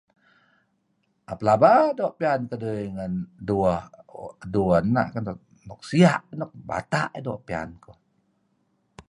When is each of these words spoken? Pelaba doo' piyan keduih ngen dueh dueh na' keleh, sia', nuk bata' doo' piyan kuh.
Pelaba 1.39 1.71
doo' 1.97 2.15
piyan 2.19 2.41
keduih 2.51 2.87
ngen 2.95 3.13
dueh 3.47 3.79
dueh 4.53 4.79
na' 4.93 5.09
keleh, 5.13 5.37
sia', 5.89 6.23
nuk 6.39 6.51
bata' 6.67 7.11
doo' 7.25 7.43
piyan 7.47 7.69
kuh. 7.83 7.99